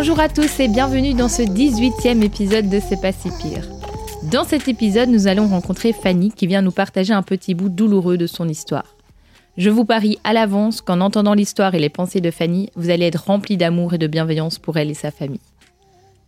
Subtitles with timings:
[0.00, 3.68] Bonjour à tous et bienvenue dans ce 18e épisode de C'est pas si pire.
[4.30, 8.16] Dans cet épisode, nous allons rencontrer Fanny qui vient nous partager un petit bout douloureux
[8.16, 8.94] de son histoire.
[9.56, 13.06] Je vous parie à l'avance qu'en entendant l'histoire et les pensées de Fanny, vous allez
[13.06, 15.40] être rempli d'amour et de bienveillance pour elle et sa famille.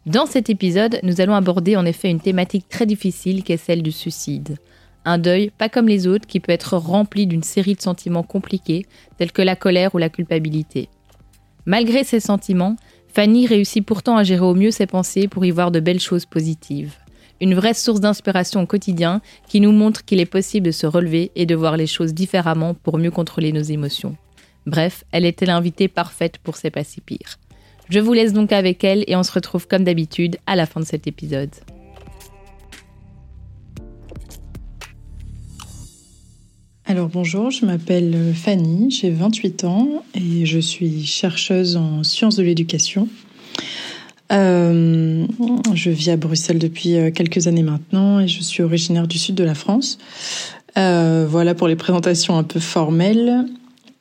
[0.04, 3.84] Dans cet épisode, nous allons aborder en effet une thématique très difficile qui est celle
[3.84, 4.56] du suicide.
[5.04, 8.86] Un deuil pas comme les autres qui peut être rempli d'une série de sentiments compliqués
[9.16, 10.88] tels que la colère ou la culpabilité.
[11.66, 12.76] Malgré ces sentiments,
[13.12, 16.26] Fanny réussit pourtant à gérer au mieux ses pensées pour y voir de belles choses
[16.26, 16.94] positives
[17.40, 21.32] une vraie source d'inspiration au quotidien qui nous montre qu'il est possible de se relever
[21.34, 24.16] et de voir les choses différemment pour mieux contrôler nos émotions.
[24.66, 26.82] Bref, elle était l'invitée parfaite pour C'est pas.
[27.88, 30.80] Je vous laisse donc avec elle et on se retrouve comme d'habitude à la fin
[30.80, 31.50] de cet épisode.
[36.90, 42.42] Alors bonjour, je m'appelle Fanny, j'ai 28 ans et je suis chercheuse en sciences de
[42.42, 43.06] l'éducation.
[44.32, 45.24] Euh,
[45.72, 49.36] je vis à Bruxelles depuis euh, quelques années maintenant et je suis originaire du sud
[49.36, 49.98] de la France.
[50.76, 53.44] Euh, voilà pour les présentations un peu formelles.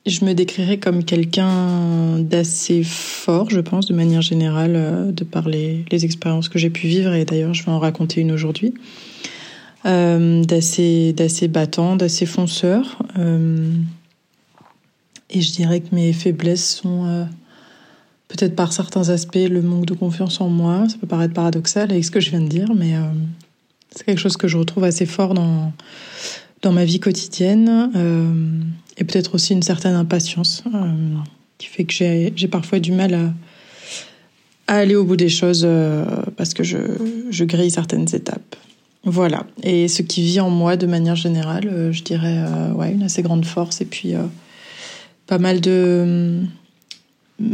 [0.07, 5.47] Je me décrirais comme quelqu'un d'assez fort, je pense, de manière générale, euh, de par
[5.47, 8.73] les expériences que j'ai pu vivre, et d'ailleurs je vais en raconter une aujourd'hui.
[9.85, 13.01] Euh, d'assez, d'assez battant, d'assez fonceur.
[13.17, 13.71] Euh,
[15.29, 17.27] et je dirais que mes faiblesses sont
[18.29, 20.87] peut-être par certains aspects le manque de confiance en moi.
[20.87, 23.01] Ça peut paraître paradoxal avec ce que je viens de dire, mais euh,
[23.93, 25.73] c'est quelque chose que je retrouve assez fort dans,
[26.61, 27.91] dans ma vie quotidienne.
[27.95, 28.61] Euh,
[28.97, 30.93] et peut-être aussi une certaine impatience euh,
[31.57, 33.33] qui fait que j'ai parfois du mal à,
[34.67, 35.67] à, aller au bout des choses
[36.37, 36.77] parce que je,
[37.31, 38.55] je grille certaines étapes.
[39.05, 39.45] Voilà.
[39.63, 42.43] Et ce qui vit en moi de manière générale, je dirais
[42.75, 44.13] ouais, une assez grande force et puis
[45.25, 46.43] pas mal de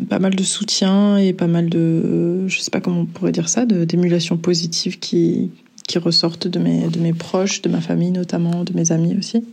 [0.10, 3.50] pas mal de soutien et pas mal de, je sais pas comment on pourrait dire
[3.50, 5.52] ça, d'émulation positive qui,
[5.88, 9.44] qui ressortent de mes, de mes proches, de ma famille notamment, de mes amis aussi.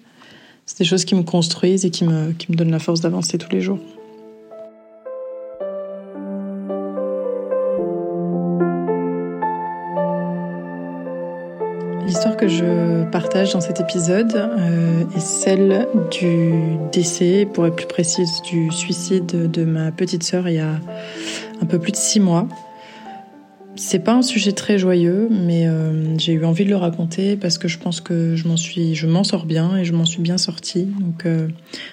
[0.64, 3.36] C'est des choses qui me construisent et qui me, qui me donnent la force d'avancer
[3.36, 3.80] tous les jours.
[12.12, 16.52] L'histoire que je partage dans cet épisode euh, est celle du
[16.92, 20.78] décès, pour être plus précise, du suicide de ma petite sœur il y a
[21.62, 22.48] un peu plus de six mois.
[23.76, 27.56] C'est pas un sujet très joyeux, mais euh, j'ai eu envie de le raconter parce
[27.56, 30.20] que je pense que je m'en suis, je m'en sors bien et je m'en suis
[30.20, 30.82] bien sortie.
[30.82, 31.48] Donc, euh,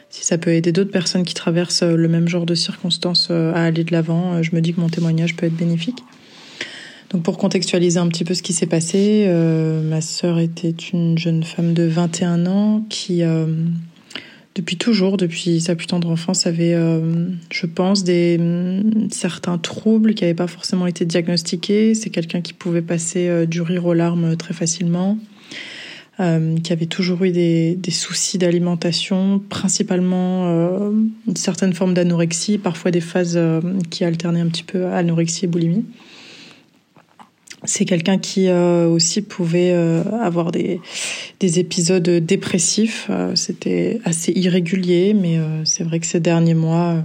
[0.09, 3.85] si ça peut aider d'autres personnes qui traversent le même genre de circonstances à aller
[3.85, 6.03] de l'avant, je me dis que mon témoignage peut être bénéfique.
[7.11, 11.17] Donc pour contextualiser un petit peu ce qui s'est passé, euh, ma sœur était une
[11.17, 13.47] jeune femme de 21 ans qui, euh,
[14.53, 20.13] depuis toujours, depuis sa plus tendre enfance, avait, euh, je pense, des mm, certains troubles
[20.13, 21.95] qui n'avaient pas forcément été diagnostiqués.
[21.95, 25.17] C'est quelqu'un qui pouvait passer du rire aux larmes très facilement.
[26.63, 30.91] qui avait toujours eu des, des soucis d'alimentation, principalement
[31.25, 33.39] une certaine forme d'anorexie, parfois des phases
[33.89, 35.85] qui alternaient un petit peu anorexie et boulimie.
[37.65, 40.79] C'est quelqu'un qui euh, aussi pouvait euh, avoir des,
[41.39, 43.07] des épisodes dépressifs.
[43.09, 47.03] Euh, c'était assez irrégulier, mais c'est vrai que ces derniers mois,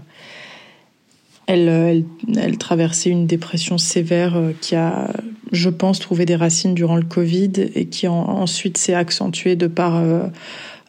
[1.46, 2.04] elle,
[2.36, 5.10] elle, traversait une dépression sévère qui a,
[5.50, 10.02] je pense, trouvé des racines durant le Covid et qui ensuite s'est accentuée de par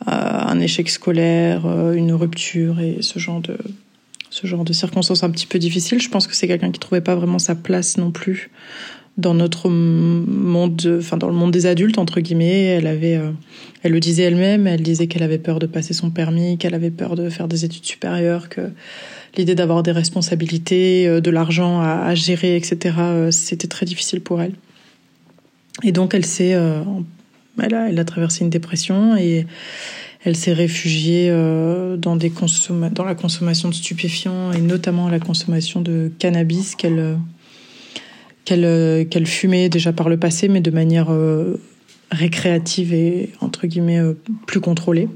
[0.05, 3.57] un échec scolaire, une rupture et ce genre de
[4.29, 6.01] ce genre de circonstances un petit peu difficiles.
[6.01, 8.51] Je pense que c'est quelqu'un qui trouvait pas vraiment sa place non plus
[9.17, 12.65] dans notre monde, enfin dans le monde des adultes entre guillemets.
[12.65, 13.31] Elle avait, euh,
[13.83, 16.91] elle le disait elle-même, elle disait qu'elle avait peur de passer son permis, qu'elle avait
[16.91, 18.71] peur de faire des études supérieures, que
[19.37, 22.95] l'idée d'avoir des responsabilités, euh, de l'argent à, gérer, etc.
[22.99, 24.53] Euh, c'était très difficile pour elle.
[25.83, 26.55] Et donc elle s'est,
[27.61, 29.45] elle a, elle a traversé une dépression et
[30.23, 31.29] elle s'est réfugiée
[31.97, 32.31] dans, des
[32.93, 37.17] dans la consommation de stupéfiants et notamment la consommation de cannabis qu'elle
[38.45, 41.07] qu'elle qu'elle fumait déjà par le passé, mais de manière
[42.11, 44.01] récréative et entre guillemets
[44.45, 45.09] plus contrôlée.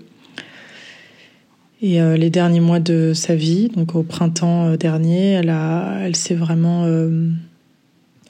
[1.82, 6.36] Et euh, les derniers mois de sa vie, donc au printemps euh, dernier, elle, s'est
[6.36, 7.30] vraiment euh,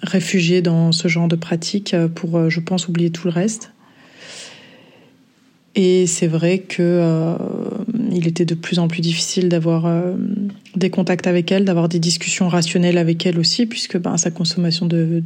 [0.04, 3.72] réfugiée dans ce genre de pratique pour, je pense, oublier tout le reste.
[5.76, 7.36] Et c'est vrai que
[8.12, 9.92] il était de plus en plus difficile d'avoir
[10.76, 14.86] des contacts avec elle, d'avoir des discussions rationnelles avec elle aussi, puisque ben, sa consommation
[14.86, 15.22] de,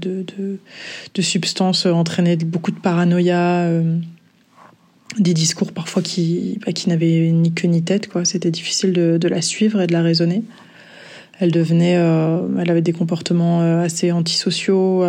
[1.20, 3.70] substances entraînait beaucoup de paranoïa
[5.20, 8.08] des discours parfois qui, bah, qui n'avaient ni queue ni tête.
[8.08, 8.26] quoi.
[8.26, 10.44] C'était difficile de, de, la suivre et de la raisonner.
[11.40, 15.04] Elle devenait, euh, elle avait des comportements euh, assez antisociaux.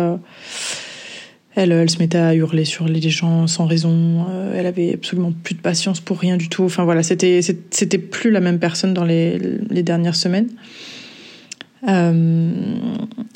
[1.57, 4.25] Euh, elle, se mettait à hurler sur les gens sans raison.
[4.55, 6.63] elle avait absolument plus de patience pour rien du tout.
[6.63, 10.49] Enfin voilà, c'était c'était plus la même personne dans les, les dernières semaines.
[11.87, 12.51] Euh,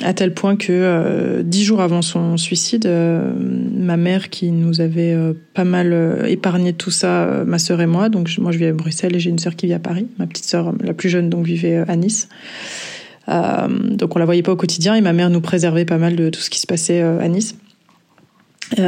[0.02, 4.82] à tel point que euh, dix jours avant son suicide, euh, ma mère qui nous
[4.82, 5.16] avait
[5.54, 9.16] pas mal épargné tout ça, ma sœur et moi, donc moi je vis à Bruxelles
[9.16, 11.46] et j'ai une sœur qui vit à Paris, ma petite sœur la plus jeune donc
[11.46, 12.30] vivait à Nice.
[13.28, 16.30] donc on la voyait pas au quotidien et ma mère nous préservait pas mal de
[16.30, 17.56] tout ce qui se passait à Nice.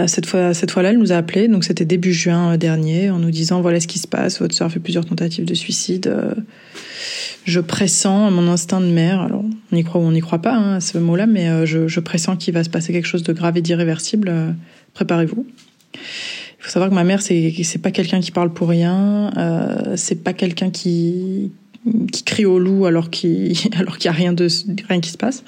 [0.08, 3.32] Cette fois, cette fois-là, elle nous a appelé, donc c'était début juin dernier, en nous
[3.32, 4.40] disant voilà ce qui se passe.
[4.40, 6.14] Votre sœur fait plusieurs tentatives de suicide
[7.44, 9.22] je pressens mon instinct de mère.
[9.22, 11.66] Alors, on y croit ou on n'y croit pas hein, à ce mot-là, mais euh,
[11.66, 14.30] je, je, pressens qu'il va se passer quelque chose de grave et d'irréversible.
[14.30, 14.52] Euh,
[14.94, 15.46] préparez-vous.
[15.94, 16.00] Il
[16.64, 19.32] faut savoir que ma mère, c'est c'est pas quelqu'un qui parle pour rien.
[19.38, 21.52] Euh, c'est pas quelqu'un qui
[22.12, 24.48] qui crie au loup alors qu'il alors qu'il y a rien de
[24.88, 25.44] rien qui se passe.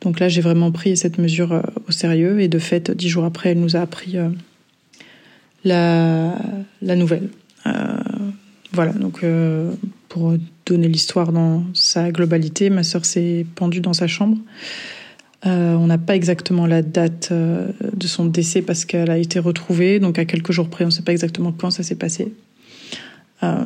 [0.00, 3.24] Donc là, j'ai vraiment pris cette mesure euh, au sérieux et de fait, dix jours
[3.24, 4.16] après, elle nous a appris
[5.64, 6.38] la
[6.82, 7.28] la nouvelle.
[8.72, 9.24] voilà, donc
[10.08, 10.34] pour
[10.66, 14.38] donner l'histoire dans sa globalité, ma sœur s'est pendue dans sa chambre.
[15.46, 19.38] Euh, on n'a pas exactement la date euh, de son décès parce qu'elle a été
[19.38, 22.32] retrouvée, donc à quelques jours près, on ne sait pas exactement quand ça s'est passé.
[23.44, 23.64] Euh,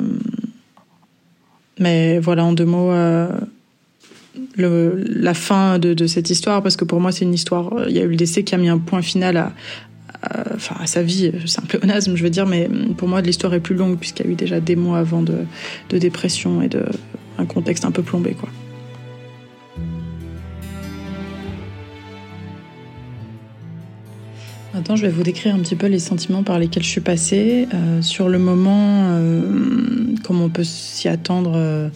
[1.79, 2.91] mais voilà, en deux mots,
[4.55, 7.71] le, la fin de, cette histoire, parce que pour moi, c'est une histoire.
[7.87, 9.51] Il y a eu le décès qui a mis un point final à,
[10.85, 13.75] sa vie, c'est un peu onasme, je veux dire, mais pour moi l'histoire est plus
[13.75, 15.39] longue puisqu'il y a eu déjà des mois avant de,
[15.89, 16.85] de dépression et de
[17.37, 18.47] un contexte un peu plombé, quoi.
[24.89, 27.67] Je vais vous décrire un petit peu les sentiments par lesquels je suis passée.
[27.73, 31.89] Euh, sur le moment, euh, comme on peut s'y attendre, euh,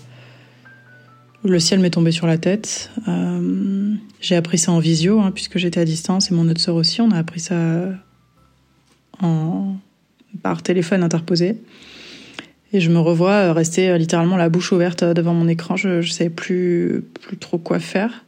[1.43, 2.91] le ciel m'est tombé sur la tête.
[3.07, 6.75] Euh, j'ai appris ça en visio, hein, puisque j'étais à distance, et mon autre sœur
[6.75, 7.01] aussi.
[7.01, 7.55] On a appris ça
[10.41, 11.57] par téléphone interposé.
[12.73, 15.75] Et je me revois euh, rester littéralement la bouche ouverte devant mon écran.
[15.75, 18.25] Je ne savais plus, plus trop quoi faire.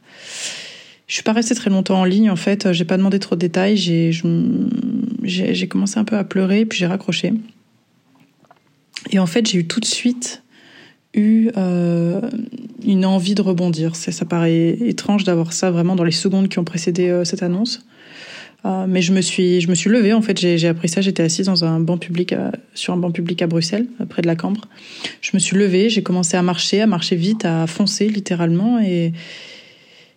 [1.10, 2.72] Je suis pas restée très longtemps en ligne en fait.
[2.72, 3.76] J'ai pas demandé trop de détails.
[3.76, 7.32] J'ai commencé un peu à pleurer puis j'ai raccroché.
[9.10, 10.44] Et en fait j'ai eu tout de suite
[11.12, 12.20] eu euh,
[12.86, 13.96] une envie de rebondir.
[13.96, 17.84] Ça, ça paraît étrange d'avoir ça vraiment dans les secondes qui ont précédé cette annonce.
[18.64, 20.38] Euh, mais je me suis, je me suis levée en fait.
[20.38, 21.00] J'ai appris ça.
[21.00, 24.28] J'étais assise dans un banc public, euh, sur un banc public à Bruxelles, près de
[24.28, 24.68] la Cambre.
[25.22, 29.12] Je me suis levée, j'ai commencé à marcher, à marcher vite, à foncer littéralement, et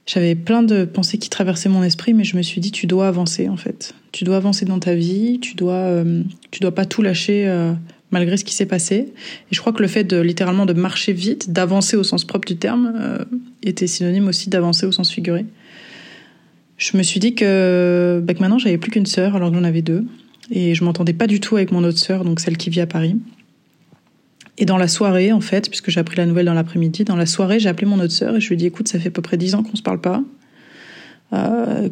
[0.05, 2.13] j'avais plein de pensées qui traversaient mon esprit.
[2.13, 3.93] Mais je me suis dit, tu dois avancer en fait.
[4.11, 5.39] Tu dois avancer dans ta vie.
[5.39, 7.51] Tu dois, euh, tu dois pas tout lâcher
[8.11, 8.95] malgré ce qui s'est passé.
[8.95, 12.47] Et je crois que le fait de littéralement de marcher vite, d'avancer au sens propre
[12.47, 13.25] du terme,
[13.63, 15.45] était synonyme aussi d'avancer au sens figuré
[16.77, 19.63] je me suis dit que, bah, que maintenant j'avais plus qu'une sœur alors que j'en
[19.63, 20.05] avais deux.
[20.51, 22.87] Et je m'entendais pas du tout avec mon autre sœur, donc celle qui vit à
[22.87, 23.15] Paris.
[24.57, 27.25] Et dans la soirée, en fait, puisque j'ai appris la nouvelle dans l'après-midi, dans la
[27.25, 29.11] soirée, j'ai appelé mon autre sœur et je lui ai dit, écoute, ça fait à
[29.11, 30.23] peu près dix ans qu'on se parle pas.
[31.33, 31.89] Euh,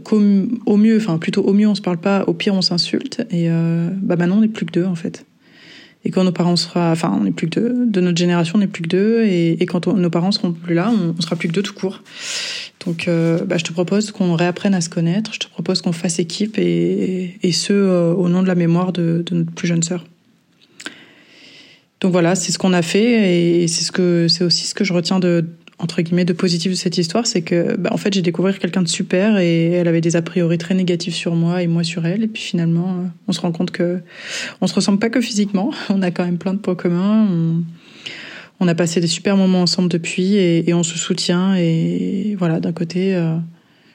[0.67, 3.25] au mieux, enfin plutôt au mieux on se parle pas, au pire on s'insulte.
[3.31, 5.25] Et euh, bah maintenant on n'est plus que deux en fait.
[6.03, 8.59] Et quand nos parents sera, enfin on n'est plus que deux, de notre génération on
[8.59, 9.23] n'est plus que deux.
[9.23, 12.03] Et, quand nos parents seront plus là, on, sera plus que deux tout court.
[12.85, 15.33] Donc, euh, bah, je te propose qu'on réapprenne à se connaître.
[15.33, 19.23] Je te propose qu'on fasse équipe et, ce euh, au nom de la mémoire de,
[19.31, 20.05] notre plus jeune sœur.
[22.01, 24.83] Donc voilà, c'est ce qu'on a fait et c'est ce que c'est aussi ce que
[24.83, 25.45] je retiens de
[25.77, 28.83] entre guillemets de positif de cette histoire, c'est que bah, en fait j'ai découvert quelqu'un
[28.83, 32.05] de super et elle avait des a priori très négatifs sur moi et moi sur
[32.05, 33.99] elle et puis finalement euh, on se rend compte que
[34.61, 37.27] on se ressemble pas que physiquement, on a quand même plein de points communs.
[38.59, 41.55] On, a passé des super moments ensemble depuis et, on se soutient.
[41.55, 43.35] Et voilà, d'un côté, euh,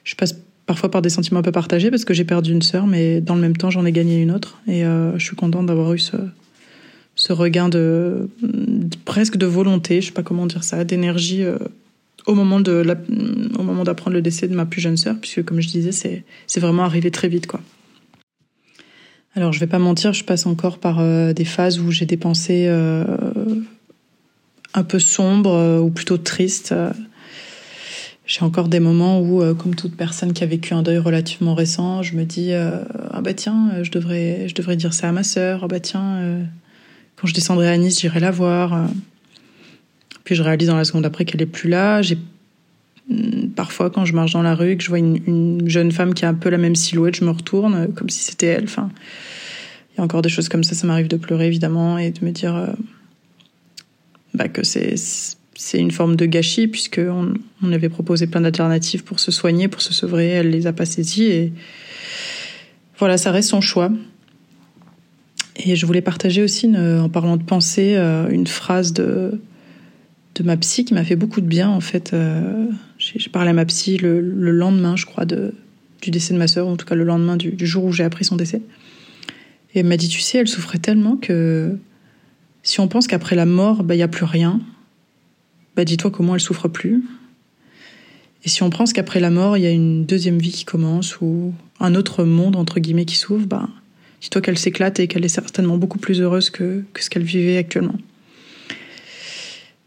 [0.03, 0.35] je passe
[0.67, 3.37] parfois par des sentiments un peu partagés parce que j'ai perdu une sœur, mais dans
[3.37, 4.61] le même temps, j'en ai gagné une autre.
[4.67, 6.17] Et je suis contente d'avoir eu ce,
[7.17, 8.29] ce regain de,
[9.05, 11.45] presque de volonté, je sais pas comment dire ça, d'énergie
[12.27, 12.85] au moment de
[13.59, 16.25] au moment d'apprendre le décès de ma plus jeune sœur, puisque comme je disais, c'est
[16.47, 17.61] c'est vraiment arrivé très vite quoi.
[19.37, 22.17] Alors je vais pas mentir, je passe encore par euh, des phases où j'ai des
[22.17, 23.05] pensées euh,
[24.73, 26.75] un peu sombres euh, ou plutôt tristes.
[28.27, 32.03] J'ai encore des moments où, comme toute personne qui a vécu un deuil relativement récent,
[32.03, 35.61] je me dis ah bah tiens, je devrais je devrais dire ça à ma sœur.
[35.63, 36.41] Ah bah tiens,
[37.17, 38.89] quand je descendrai à Nice, j'irai la voir.
[40.25, 42.03] Puis je réalise dans la seconde après qu'elle est plus là.
[42.03, 42.19] J'ai
[43.09, 46.15] hmm, parfois quand je marche dans la rue et que je vois une, jeune femme
[46.15, 48.65] qui a un peu la même silhouette, je me retourne euh, comme si c'était elle.
[48.65, 48.91] Enfin,
[49.93, 50.75] il y a encore des choses comme ça.
[50.75, 52.67] Ça m'arrive de pleurer évidemment et de me dire euh,
[54.35, 54.97] bah, que c'est
[55.59, 59.81] c'est une forme de gâchis puisque on, avait proposé plein d'alternatives pour se soigner, pour
[59.81, 60.29] se sevrer.
[60.29, 61.53] Elle les a pas saisies et
[62.99, 63.91] voilà, ça reste son choix.
[65.59, 69.41] Et je voulais partager aussi, en parlant de pensée, euh, une phrase de
[70.37, 72.13] de ma psy qui m'a fait beaucoup de bien en fait.
[72.13, 72.67] Euh,
[72.99, 75.55] j'ai parlé à ma psy le, lendemain, je crois, de,
[76.03, 78.25] du décès de ma sœur, en tout cas le lendemain du, jour où j'ai appris
[78.25, 78.61] son décès.
[79.75, 81.77] Et elle m'a dit, tu sais, elle souffrait tellement que
[82.63, 84.61] si on pense qu'après la mort, bah, il n'y a plus rien,
[85.75, 87.03] bah, dis-toi comment elle souffre plus.
[88.45, 91.21] Et si on pense qu'après la mort, il y a une deuxième vie qui commence
[91.21, 93.69] ou un autre monde, entre guillemets, qui s'ouvre, bah,
[94.27, 97.59] dis-toi qu'elle s'éclate et qu'elle est certainement beaucoup plus heureuse que, que ce qu'elle vivait
[97.59, 97.95] actuellement.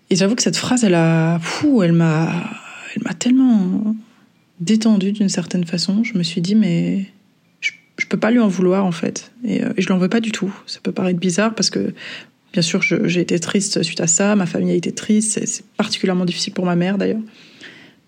[0.10, 2.50] Et j'avoue que cette phrase, elle a, fou, elle m'a,
[2.96, 3.98] elle m'a tellement
[4.62, 6.05] détendue d'une certaine façon.
[6.05, 7.08] Je me suis dit, mais
[7.60, 10.08] je, je peux pas lui en vouloir en fait, et, euh, et je l'en veux
[10.08, 10.58] pas du tout.
[10.67, 11.93] Ça peut paraître bizarre parce que,
[12.53, 14.38] bien sûr, j'ai été triste suite à ça.
[14.38, 15.46] Ma famille a été triste.
[15.46, 17.22] C'est particulièrement difficile pour ma mère d'ailleurs.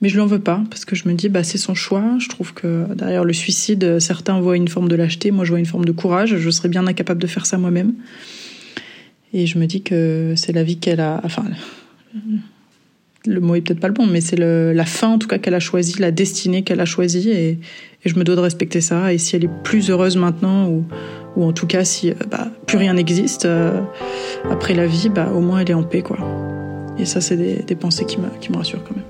[0.01, 2.03] Mais je l'en veux pas parce que je me dis, bah c'est son choix.
[2.20, 5.29] Je trouve que derrière le suicide, certains voient une forme de lâcheté.
[5.31, 6.38] Moi, je vois une forme de courage.
[6.38, 7.93] Je serais bien incapable de faire ça moi-même.
[9.34, 11.22] Et je me dis que c'est la vie qu'elle a.
[11.24, 11.43] Enfin,
[13.25, 15.53] le mot est peut-être pas le bon, mais c'est la fin en tout cas qu'elle
[15.53, 17.60] a choisie, la destinée qu'elle a choisie, et,
[18.03, 19.13] je me dois de respecter ça.
[19.13, 20.86] Et si elle est plus heureuse maintenant, ou,
[21.38, 23.79] en tout cas si euh, bah, plus rien n'existe euh,
[24.50, 26.17] après la vie, bah, au moins elle est en paix, quoi.
[26.98, 29.05] Et ça, c'est des, pensées qui me rassurent quand même.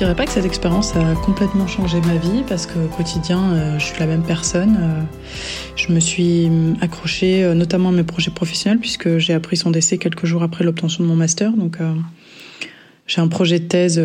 [0.00, 3.78] Dirais pas que cette expérience a complètement changé ma vie parce que au quotidien, euh,
[3.78, 4.78] je suis la même personne.
[4.80, 5.02] Euh,
[5.76, 6.48] je me suis
[6.80, 10.64] accrochée euh, notamment à mes projets professionnels puisque j'ai appris son décès quelques jours après
[10.64, 11.52] l'obtention de mon master.
[11.52, 11.76] Donc,
[13.06, 14.02] j'ai un projet de thèse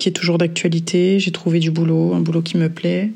[0.00, 1.20] qui est toujours d'actualité.
[1.20, 3.12] J'ai trouvé du boulot, un boulot qui me plaît.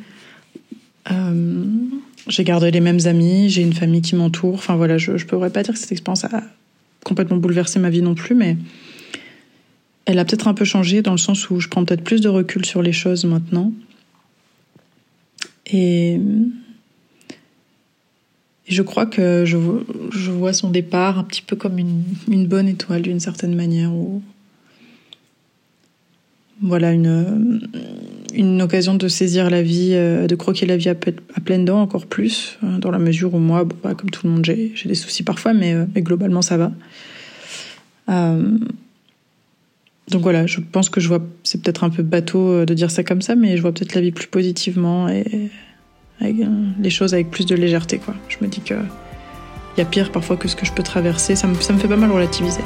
[2.29, 4.55] j'ai gardé les mêmes amis, j'ai une famille qui m'entoure.
[4.55, 6.41] Enfin voilà, je ne pourrais pas dire que cette expérience a
[7.05, 8.57] complètement bouleversé ma vie non plus, mais
[10.09, 12.31] elle a peut-être un peu changé dans le sens où je prends peut-être plus de
[12.31, 13.73] recul sur les choses maintenant.
[15.71, 16.19] Et,
[18.67, 19.59] je crois que je,
[20.31, 23.91] vois son départ un petit peu comme une, bonne étoile d'une certaine manière.
[26.63, 31.83] voilà, une, occasion de saisir la vie, euh, de croquer la vie à, pleines dents
[31.83, 34.95] encore plus, euh, dans la mesure où moi, bah, comme tout le monde, j'ai des
[34.95, 36.73] soucis parfois, mais, euh, mais globalement ça va.
[40.11, 42.91] Donc voilà, je pense que je vois, c'est peut-être un peu bateau euh, de dire
[42.91, 45.51] ça comme ça, mais je vois peut-être la vie plus positivement et
[46.23, 46.45] euh,
[46.81, 48.01] les choses avec plus de légèreté.
[48.29, 48.79] Je me dis qu'il
[49.77, 51.37] y a pire parfois que ce que je peux traverser.
[51.37, 52.63] Ça me, me fait pas mal relativiser.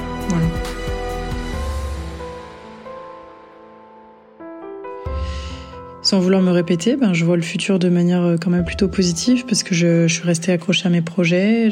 [6.03, 8.89] Sans vouloir me répéter, ben, je vois le futur de manière euh, quand même plutôt
[8.89, 11.71] positive parce que je, je suis restée accrochée à mes projets.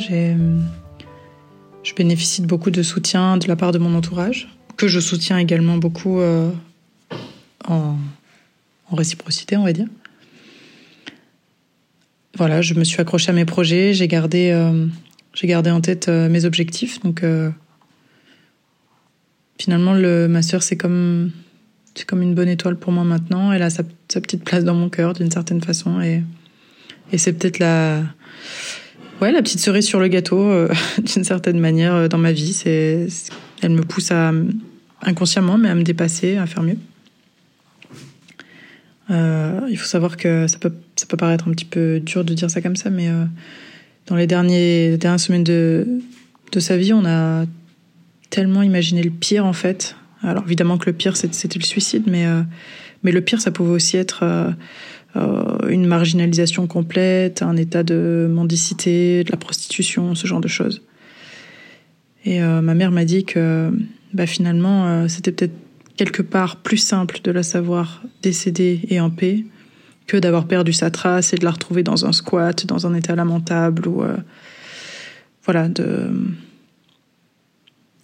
[1.82, 4.48] Je bénéficie de beaucoup de soutien de la part de mon entourage
[4.80, 6.50] que je soutiens également beaucoup euh,
[7.68, 7.98] en,
[8.90, 9.86] réciprocité, on va dire.
[12.38, 14.86] Voilà, je me suis accrochée à mes projets, j'ai gardé, euh,
[15.42, 16.98] gardé en tête euh, mes objectifs.
[17.00, 17.22] Donc,
[19.58, 21.30] finalement, le, ma sœur, c'est comme,
[22.06, 23.52] comme une bonne étoile pour moi maintenant.
[23.52, 26.00] Elle a sa, petite place dans mon cœur, d'une certaine façon.
[26.00, 26.22] Et,
[27.18, 28.02] c'est peut-être la,
[29.20, 30.50] ouais, la petite cerise sur le gâteau,
[30.98, 32.62] d'une certaine manière, dans ma vie.
[32.64, 34.32] Elle me pousse à,
[35.02, 36.78] inconsciemment, mais à me dépasser, à faire mieux.
[39.10, 42.32] Euh, il faut savoir que ça peut, ça peut paraître un petit peu dur de
[42.34, 43.24] dire ça comme ça, mais euh,
[44.06, 45.86] dans les, derniers, dernières semaines de,
[46.52, 47.44] de sa vie, on a
[48.30, 49.96] tellement imaginé le pire en fait.
[50.22, 52.42] Alors évidemment que le pire c'était le suicide, mais, euh,
[53.02, 54.54] mais le pire ça pouvait aussi être
[55.16, 60.82] une marginalisation complète, un état de mendicité, de la prostitution, ce genre de choses.
[62.24, 63.72] Et ma mère m'a dit que
[64.12, 65.54] bah, finalement, c'était peut-être
[65.96, 69.44] quelque part plus simple de la savoir décédée et en paix
[70.06, 73.14] que d'avoir perdu sa trace et de la retrouver dans un squat, dans un état
[73.14, 74.02] lamentable ou
[75.44, 76.10] voilà de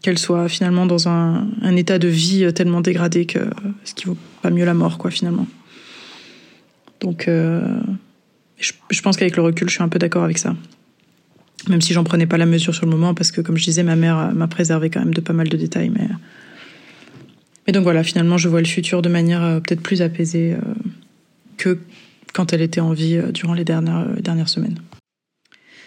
[0.03, 3.41] qu'elle soit finalement dans un, état de vie tellement dégradé que
[3.83, 5.49] ce qui vaut pas mieux la mort quoi finalement.
[7.01, 7.61] Donc euh,
[8.59, 10.55] je, pense qu'avec le recul, je suis un peu d'accord avec ça.
[11.69, 13.83] Même si j'en prenais pas la mesure sur le moment, parce que comme je disais,
[13.83, 15.91] ma mère m'a préservé quand même de pas mal de détails.
[15.91, 16.09] Mais,
[17.67, 20.75] mais donc voilà, finalement, je vois le futur de manière euh, peut-être plus apaisée euh,
[21.57, 21.79] que
[22.33, 24.79] quand elle était en vie durant les dernières, dernières semaines.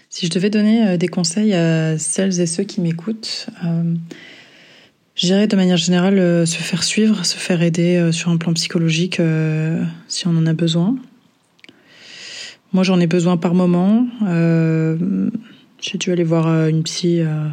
[0.09, 3.47] Si je devais donner des conseils à celles et ceux qui m'écoutent,
[5.13, 9.21] je dirais de manière générale se faire suivre, se faire aider sur un plan psychologique
[10.07, 10.97] si on en a besoin.
[12.73, 14.07] Moi, j'en ai besoin par moment.
[15.79, 17.47] Euh, j'ai dû aller voir euh, une psy euh,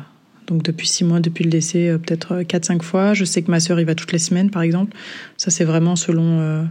[0.46, 3.14] donc depuis six mois, depuis le décès, peut-être quatre, cinq fois.
[3.14, 4.96] Je sais que ma sœur y va toutes les semaines, par exemple.
[5.36, 6.68] Ça, c'est vraiment selon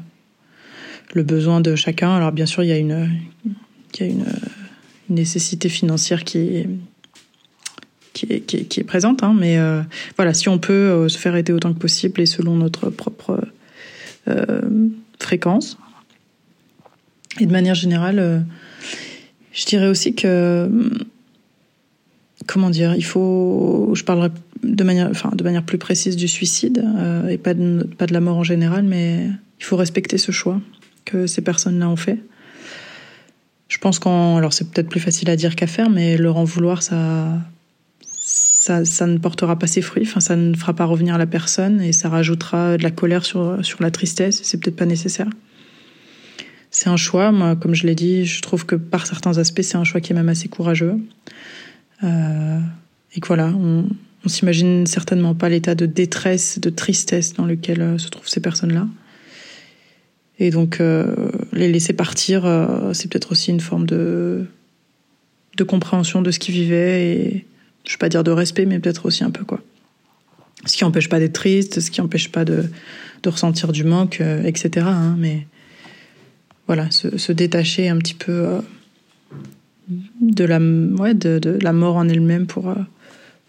[1.14, 2.16] le besoin de chacun.
[2.16, 3.10] Alors, bien sûr, il y a une,
[4.00, 4.26] y a une,
[5.10, 6.70] nécessité financière qui est,
[8.14, 9.24] qui est, qui est, présente.
[9.24, 9.60] Hein, mais
[10.16, 13.46] voilà, si on peut se faire aider autant que possible et selon notre propre
[15.20, 15.78] fréquence,
[17.40, 18.40] et de manière générale, euh,
[19.52, 20.70] je dirais aussi que
[22.48, 24.30] comment dire, il faut, je parlerai
[24.64, 28.14] de manière, enfin, de manière plus précise du suicide euh, et pas de, pas de
[28.14, 30.60] la mort en général, mais il faut respecter ce choix
[31.06, 32.20] que ces personnes-là ont fait.
[33.68, 36.44] Je pense qu'en, alors c'est peut-être plus facile à dire qu'à faire, mais leur en
[36.44, 37.40] vouloir, ça,
[38.02, 40.04] ça, ça, ne portera pas ses fruits.
[40.08, 43.64] Enfin, ça ne fera pas revenir la personne et ça rajoutera de la colère sur
[43.64, 44.42] sur la tristesse.
[44.44, 45.30] C'est peut-être pas nécessaire
[46.76, 47.32] c'est un choix.
[47.32, 50.12] Moi, comme je l'ai dit, je trouve que par certains aspects, c'est un choix qui
[50.12, 50.96] est même assez courageux.
[52.06, 52.60] Euh,
[53.16, 53.88] et que voilà, on,
[54.28, 58.88] s'imagine certainement pas l'état de détresse, de tristesse dans lequel euh, se trouvent ces personnes-là.
[60.40, 62.44] Et donc, euh, les laisser partir,
[62.94, 64.46] c'est peut-être aussi une forme de,
[65.56, 67.46] de compréhension de ce qu'ils vivaient et,
[67.86, 69.62] je vais pas dire de respect, mais peut-être aussi un peu, quoi.
[70.66, 72.66] Ce qui n'empêche pas d'être triste, ce qui n'empêche pas de,
[73.22, 74.88] de ressentir du manque, etc.
[74.90, 75.46] Hein, mais
[76.66, 78.60] voilà, se, détacher un petit peu
[80.22, 82.76] de, la, ouais, de, de, la mort en elle-même pour, euh,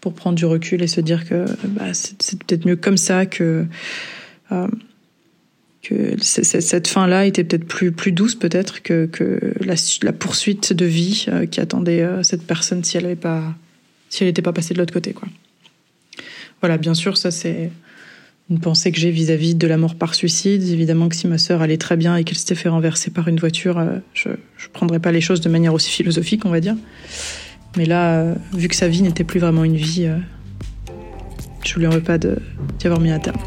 [0.01, 3.65] pour prendre du recul et se dire que bah, c'est peut-être mieux comme ça que,
[4.51, 4.67] euh,
[5.81, 10.85] que cette fin-là était peut-être plus, plus douce peut-être que, que la, la, poursuite de
[10.85, 13.55] vie qui attendait cette personne si elle n'était pas,
[14.09, 15.13] si elle pas passée de l'autre côté.
[15.13, 15.27] Quoi.
[16.61, 17.71] Voilà, bien sûr, ça c'est
[18.49, 20.63] une pensée que j'ai vis-à-vis de la mort par suicide.
[20.69, 23.39] Évidemment que si ma sœur allait très bien et qu'elle s'était fait renverser par une
[23.39, 24.35] voiture, euh, je ne
[24.71, 26.75] prendrais pas les choses de manière aussi philosophique, on va dire.
[27.75, 30.17] Mais là, euh, vu que sa vie n'était plus vraiment une vie, euh,
[31.65, 32.29] je ne lui en veux pas d'y
[32.85, 33.37] avoir mis un terme.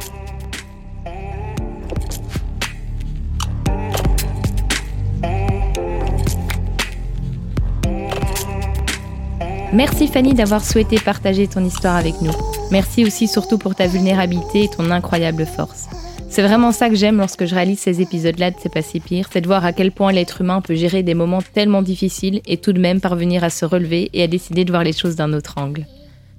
[9.72, 12.32] Merci Fanny d'avoir souhaité partager ton histoire avec nous.
[12.70, 15.88] Merci aussi surtout pour ta vulnérabilité et ton incroyable force.
[16.28, 19.28] C'est vraiment ça que j'aime lorsque je réalise ces épisodes-là de C'est pas si pire,
[19.32, 22.58] c'est de voir à quel point l'être humain peut gérer des moments tellement difficiles et
[22.58, 25.32] tout de même parvenir à se relever et à décider de voir les choses d'un
[25.32, 25.86] autre angle.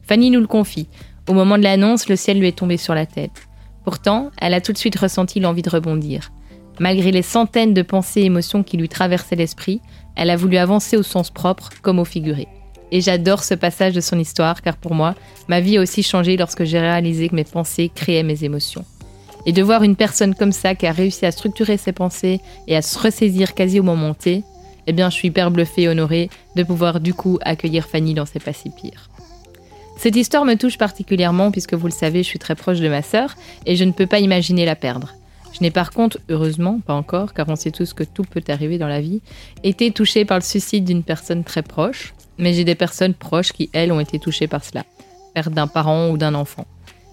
[0.04, 0.88] Fanny nous le confie.
[1.28, 3.48] Au moment de l'annonce, le ciel lui est tombé sur la tête.
[3.84, 6.32] Pourtant, elle a tout de suite ressenti l'envie de rebondir.
[6.80, 9.82] Malgré les centaines de pensées et émotions qui lui traversaient l'esprit,
[10.15, 12.48] elle a voulu avancer au sens propre comme au figuré.
[12.91, 15.15] Et j'adore ce passage de son histoire car pour moi,
[15.47, 18.86] ma vie a aussi changé lorsque j'ai réalisé que mes pensées créaient mes émotions.
[19.45, 22.75] Et de voir une personne comme ça qui a réussi à structurer ses pensées et
[22.75, 24.43] à se ressaisir quasi au moment T,
[24.88, 28.25] eh bien je suis hyper bluffée et honorée de pouvoir du coup accueillir Fanny dans
[28.25, 29.10] ses pas si pires.
[29.97, 33.01] Cette histoire me touche particulièrement puisque vous le savez, je suis très proche de ma
[33.01, 35.15] sœur et je ne peux pas imaginer la perdre.
[35.54, 38.77] Je n'ai par contre, heureusement, pas encore, car on sait tous que tout peut arriver
[38.77, 39.21] dans la vie,
[39.63, 43.70] été touchée par le suicide d'une personne très proche, mais j'ai des personnes proches qui,
[43.74, 44.84] elles, ont été touchées par cela,
[45.34, 46.65] perte d'un parent ou d'un enfant.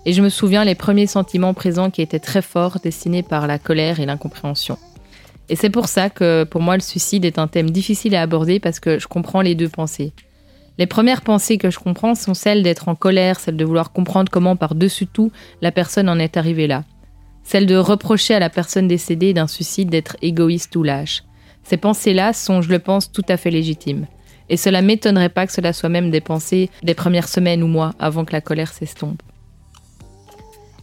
[0.07, 3.59] Et je me souviens les premiers sentiments présents qui étaient très forts, dessinés par la
[3.59, 4.79] colère et l'incompréhension.
[5.49, 8.61] Et c'est pour ça que pour moi le suicide est un thème difficile à aborder
[8.61, 10.13] parce que je comprends les deux pensées.
[10.77, 14.31] Les premières pensées que je comprends sont celles d'être en colère, celles de vouloir comprendre
[14.31, 16.85] comment par-dessus tout la personne en est arrivée là.
[17.43, 21.25] Celles de reprocher à la personne décédée d'un suicide d'être égoïste ou lâche.
[21.65, 24.07] Ces pensées-là sont, je le pense, tout à fait légitimes.
[24.51, 27.95] Et cela m'étonnerait pas que cela soit même des pensées des premières semaines ou mois
[27.99, 29.23] avant que la colère s'estompe.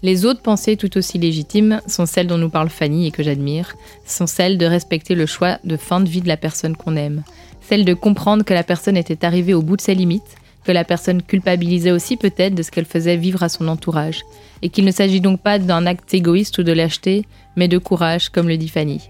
[0.04, 3.76] Les autres pensées tout aussi légitimes sont celles dont nous parle Fanny et que j'admire,
[4.06, 7.24] sont celles de respecter le choix de fin de vie de la personne qu'on aime,
[7.62, 10.84] celles de comprendre que la personne était arrivée au bout de ses limites, que la
[10.84, 14.22] personne culpabilisait aussi peut-être de ce qu'elle faisait vivre à son entourage,
[14.62, 17.26] et qu'il ne s'agit donc pas d'un acte égoïste ou de lâcheté,
[17.56, 19.02] mais de courage, comme le dit Fanny.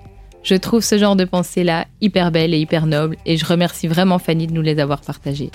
[0.46, 4.20] Je trouve ce genre de pensée-là hyper belle et hyper noble, et je remercie vraiment
[4.20, 5.50] Fanny de nous les avoir partagées.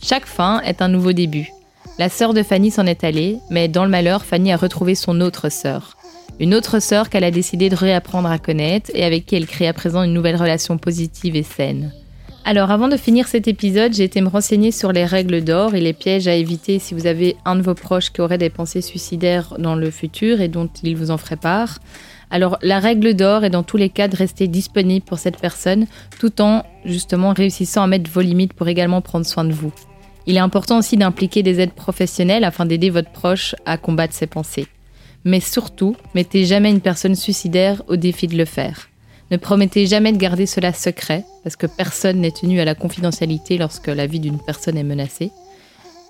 [0.00, 1.50] Chaque fin est un nouveau début.
[1.98, 5.20] La sœur de Fanny s'en est allée, mais dans le malheur, Fanny a retrouvé son
[5.20, 5.96] autre sœur.
[6.38, 9.66] Une autre sœur qu'elle a décidé de réapprendre à connaître et avec qui elle crée
[9.66, 11.92] à présent une nouvelle relation positive et saine.
[12.44, 15.80] Alors avant de finir cet épisode, j'ai été me renseigner sur les règles d'or et
[15.80, 18.82] les pièges à éviter si vous avez un de vos proches qui aurait des pensées
[18.82, 21.80] suicidaires dans le futur et dont il vous en ferait part.
[22.30, 25.86] Alors la règle d'or est dans tous les cas de rester disponible pour cette personne
[26.18, 29.72] tout en justement réussissant à mettre vos limites pour également prendre soin de vous.
[30.26, 34.26] Il est important aussi d'impliquer des aides professionnelles afin d'aider votre proche à combattre ses
[34.26, 34.66] pensées.
[35.24, 38.88] Mais surtout, mettez jamais une personne suicidaire au défi de le faire.
[39.30, 43.58] Ne promettez jamais de garder cela secret, parce que personne n'est tenu à la confidentialité
[43.58, 45.30] lorsque la vie d'une personne est menacée.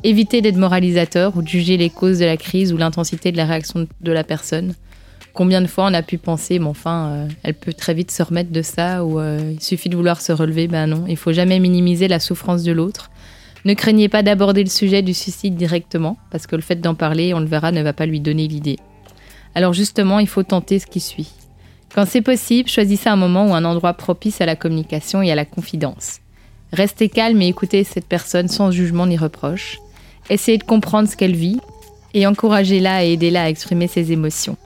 [0.04, 3.44] Évitez d'être moralisateur ou de juger les causes de la crise ou l'intensité de la
[3.44, 4.74] réaction de la personne.
[5.32, 8.22] Combien de fois on a pu penser, mais enfin, euh, elle peut très vite se
[8.22, 10.66] remettre de ça, ou euh, il suffit de vouloir se relever.
[10.66, 13.10] Ben non, il faut jamais minimiser la souffrance de l'autre.
[13.64, 17.34] Ne craignez pas d'aborder le sujet du suicide directement, parce que le fait d'en parler,
[17.34, 18.78] on le verra, ne va pas lui donner l'idée.
[19.54, 21.30] Alors justement, il faut tenter ce qui suit.
[21.94, 25.34] Quand c'est possible, choisissez un moment ou un endroit propice à la communication et à
[25.34, 26.20] la confidence.
[26.72, 29.78] Restez calme et écoutez cette personne sans jugement ni reproche.
[30.28, 31.60] Essayez de comprendre ce qu'elle vit
[32.14, 34.56] et encouragez-la et aidez-la à exprimer ses émotions.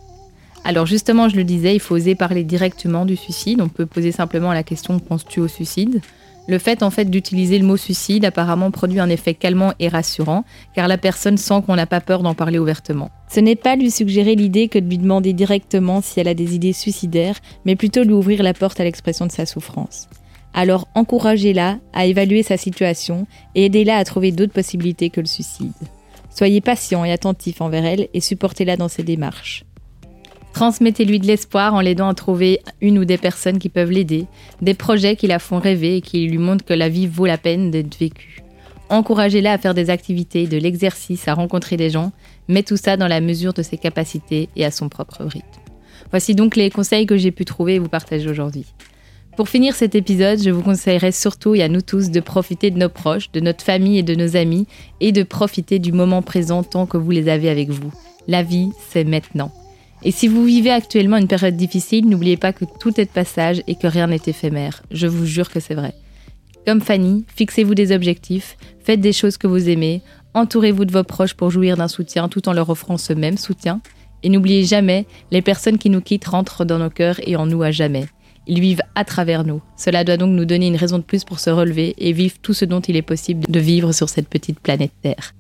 [0.65, 3.61] Alors justement, je le disais, il faut oser parler directement du suicide.
[3.61, 6.01] On peut poser simplement la question penses-tu au suicide?
[6.47, 10.45] Le fait en fait d'utiliser le mot suicide apparemment produit un effet calmant et rassurant,
[10.75, 13.11] car la personne sent qu'on n'a pas peur d'en parler ouvertement.
[13.31, 16.55] Ce n'est pas lui suggérer l'idée que de lui demander directement si elle a des
[16.55, 20.09] idées suicidaires, mais plutôt lui ouvrir la porte à l'expression de sa souffrance.
[20.53, 25.73] Alors encouragez-la à évaluer sa situation et aidez-la à trouver d'autres possibilités que le suicide.
[26.31, 29.65] Soyez patient et attentif envers elle et supportez-la dans ses démarches.
[30.55, 34.27] Transmettez-lui de l'espoir en l'aidant à trouver une ou des personnes qui peuvent l'aider,
[34.63, 37.39] des projets qui la font rêver et qui lui montrent que la vie vaut la
[37.39, 38.41] peine d'être vécue.
[38.89, 42.13] Encouragez-la à faire des activités, de l'exercice, à rencontrer des gens,
[42.47, 45.49] mais tout ça dans la mesure de ses capacités et à son propre rythme.
[46.11, 48.67] Voici donc les conseils que j'ai pu trouver et vous partager aujourd'hui.
[49.37, 52.79] Pour finir cet épisode, je vous conseillerais surtout et à nous tous de profiter de
[52.79, 54.69] nos proches, de notre famille et de nos amis
[55.01, 57.93] et de profiter du moment présent tant que vous les avez avec vous.
[58.29, 59.51] La vie, c'est maintenant.
[60.05, 63.63] Et si vous vivez actuellement une période difficile, n'oubliez pas que tout est de passage
[63.67, 64.83] et que rien n'est éphémère.
[64.91, 65.95] Je vous jure que c'est vrai.
[66.67, 70.03] Comme Fanny, fixez-vous des objectifs, faites des choses que vous aimez,
[70.35, 73.81] entourez-vous de vos proches pour jouir d'un soutien tout en leur offrant ce même soutien.
[74.23, 77.63] Et n'oubliez jamais, les personnes qui nous quittent rentrent dans nos cœurs et en nous
[77.63, 78.07] à jamais.
[78.47, 79.63] Ils vivent à travers nous.
[79.77, 82.53] Cela doit donc nous donner une raison de plus pour se relever et vivre tout
[82.53, 85.35] ce dont il est possible de vivre sur cette petite planète Terre.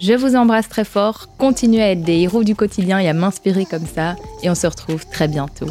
[0.00, 3.66] Je vous embrasse très fort, continuez à être des héros du quotidien et à m'inspirer
[3.66, 5.66] comme ça, et on se retrouve très bientôt.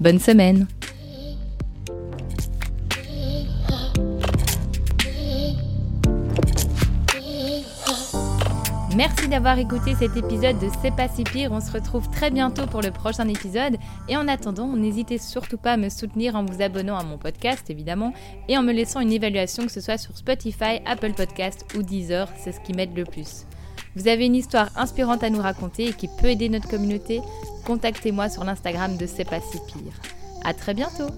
[0.00, 0.66] Bonne semaine
[8.96, 11.50] Merci d'avoir écouté cet épisode de C'est pas si pire.
[11.52, 13.76] On se retrouve très bientôt pour le prochain épisode.
[14.08, 17.68] Et en attendant, n'hésitez surtout pas à me soutenir en vous abonnant à mon podcast,
[17.68, 18.14] évidemment,
[18.48, 22.28] et en me laissant une évaluation, que ce soit sur Spotify, Apple Podcast ou Deezer.
[22.38, 23.46] C'est ce qui m'aide le plus.
[23.96, 27.20] Vous avez une histoire inspirante à nous raconter et qui peut aider notre communauté
[27.64, 29.92] Contactez-moi sur l'Instagram de C'est pas si pire.
[30.44, 31.08] À très bientôt